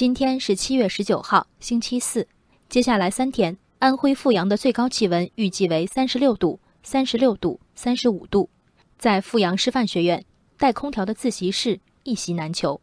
[0.00, 2.26] 今天是七月十九号，星期四。
[2.70, 8.48] 接下来三天，安徽阜阳的最高气温预计为三十六度、三十六度、三十五度。
[8.96, 10.24] 在阜阳师范学院，
[10.56, 12.80] 带空调的自习室一席难求。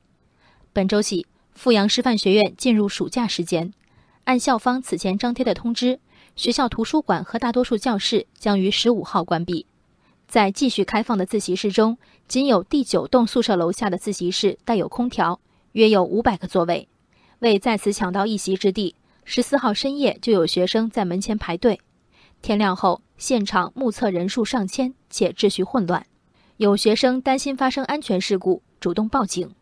[0.72, 1.26] 本周起，
[1.56, 3.74] 阜阳师范学院进入暑假时间。
[4.26, 6.00] 按校方此前张贴的通知，
[6.36, 9.66] 学校图书馆和大多数教室将于十五号关闭。
[10.28, 11.98] 在继续开放的自习室中，
[12.28, 15.42] 仅有第九栋宿舍楼下的自习室带有空调，
[15.72, 16.88] 约有五百个座位。
[17.40, 21.80] 为在此抢到一席之地，十四号深夜就有学生在门前排队。
[22.42, 26.06] 天亮后，现场目测人数上千，且秩序混乱。
[26.58, 29.54] 有学生担心发生安全事故，主动报警。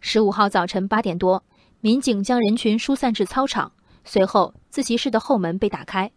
[0.00, 1.44] 十五号早晨八点多，
[1.80, 3.72] 民警将人群疏散至操场。
[4.04, 6.10] 随后，自习室的后门被打开，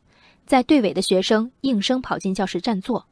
[0.47, 3.05] 在队尾的学生应声跑进教室占座。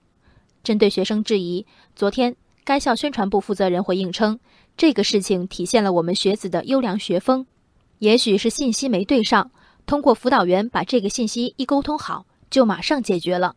[0.64, 4.40] 针对学生质疑，昨天该校宣传部负责人回应称，
[4.76, 7.46] 这个事情体现了我们学子的优良学风。
[8.00, 9.50] 也许是信息没对上，
[9.86, 13.56] 通过辅导员把这个信息一沟通好，就马上解决了。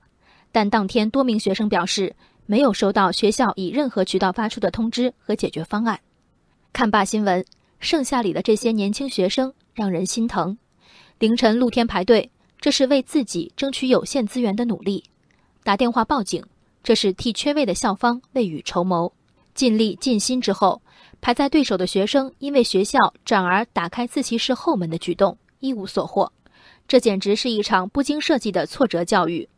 [0.53, 2.15] 但当天多名学生表示，
[2.47, 6.01] 没有收到学校以任何渠道发出的通知和解决方案。
[6.73, 7.45] 看罢新闻，
[7.81, 10.57] 盛夏里的这些年轻学生让人心疼。
[11.19, 15.03] 凌晨露天排队，这是为自己争取有限资源的努力；
[15.65, 16.45] 打电话报警，
[16.83, 19.13] 这是替缺位的校方未雨绸缪。
[19.59, 20.81] 尽力尽心之后，
[21.21, 26.33] 排在对手的学生因为学校转而打开自习室后门的举动一无所获。
[26.87, 29.49] 这简直是一场不经设计的挫折教育。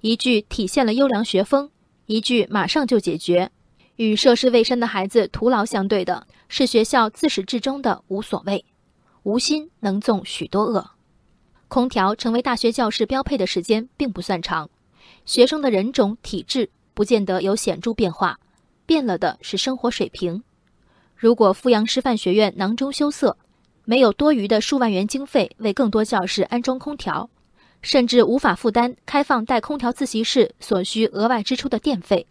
[0.00, 1.70] 一句体现了优良学风，
[2.06, 3.50] 一句马上就解决。
[3.96, 8.64] 与涉世未深的孩子徒劳相对的是学校自始至终的无所谓。
[9.24, 10.92] 无心能纵许多恶。
[11.68, 14.70] 空调成为大学教室标配的时间并不算长，
[15.26, 18.40] 学生的人种、体质不见得有显著变化，
[18.90, 20.42] 变了的是生活水平。
[21.14, 23.36] 如果阜阳师范学院囊中羞涩，
[23.84, 27.30] 没有多余的数万元经费为更多教室安装空调，
[27.82, 32.26] 甚至无法负担开放带空调自习室所需额外支出的电费，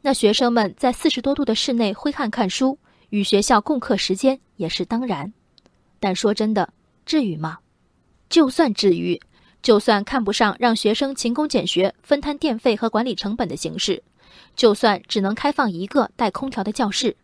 [0.00, 2.78] 那学生们在四十多度的室内挥汗看书，
[3.10, 5.30] 与学校共课时间也是当然。
[6.00, 6.72] 但说真的，
[7.04, 7.58] 至于吗？
[8.30, 9.20] 就算至于，
[9.60, 14.02] 就算看不上让学生勤工俭学、分摊电费和管理成本的形式，
[14.56, 17.16] 就算只能开放一个带空调的教室，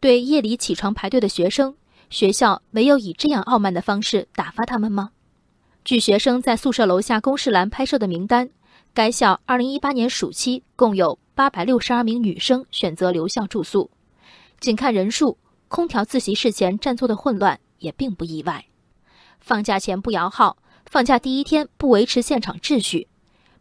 [0.00, 1.74] 对夜里起床排队的学生，
[2.10, 5.10] 学校没有以这样傲慢的方式打发他们吗？
[5.84, 8.50] 据学生在宿舍楼下公示栏拍摄的名单，
[8.92, 13.90] 该校2018年暑期共有862名女生选择留校住宿。
[14.58, 18.64] 仅看人数，空调自习室前占座的混乱也并不意外。
[19.40, 23.06] 放假前不摇号，放假第一天不维持现场秩序，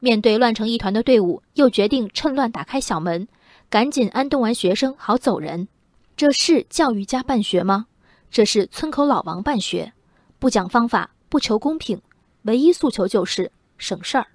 [0.06, 3.28] 面对乱成一团的队伍，又决定趁乱打开小门，
[3.72, 5.68] 赶紧安顿完学生好走人。
[6.16, 7.88] 这是教育家办学吗？
[8.30, 9.94] 这是村口老王办学，
[10.38, 12.00] 不讲方法，不求公平，
[12.44, 14.28] 唯一诉求就是省事儿。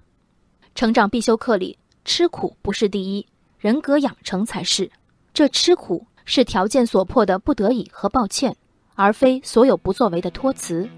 [0.74, 3.24] 成长必修课里，吃苦不是第一，
[3.60, 4.90] 人格养成才是。
[5.32, 8.56] 这吃苦是条件所迫的不得已和抱歉，
[8.96, 10.90] 而非所有不作为的托词。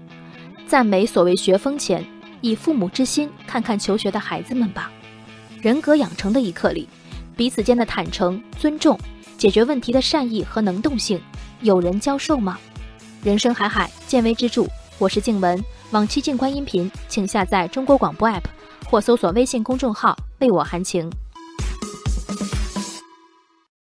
[0.65, 2.03] 赞美所谓学风前，
[2.43, 4.91] 以父母之心看看求学的孩子们吧。
[5.61, 6.89] 人格养成的一课里，
[7.37, 8.99] 彼此间的坦诚、尊重，
[9.37, 11.19] 解决问题的善意和能动性，
[11.61, 12.59] 有人教授吗？
[13.23, 14.65] 人生海海，见微知著。
[14.99, 18.43] 我是静文，往期静观音频，请下载中国广播 app
[18.85, 21.09] 或搜索微信公众号“为我含情”。